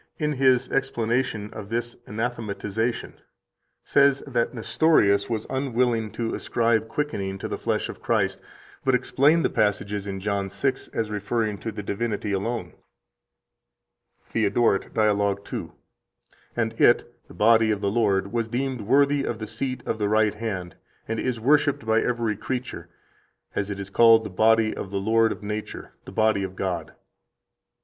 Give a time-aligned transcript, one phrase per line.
[0.17, 0.33] 4, p.
[0.33, 3.13] 85), in his explanation of this anathematization,
[3.83, 8.41] says that Nestorius was unwilling to ascribe quickening to the flesh of Christ,
[8.83, 12.73] but explained the passages in John 6 as referring to the divinity alone."
[14.25, 14.31] 94
[14.81, 15.71] THEODORET, Dialog 2:
[16.55, 20.09] "And it (the body of the Lord) was deemed worthy of the seat of the
[20.09, 20.77] right hand,
[21.07, 22.89] and is worshiped by every creature,
[23.53, 26.93] as it is called the body of the Lord of Nature [the body of God]."